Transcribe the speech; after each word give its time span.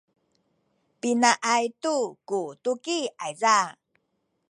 pinaay 0.99 1.63
tu 1.81 1.95
ku 2.27 2.39
tuki 2.63 2.97
ayza? 3.25 3.57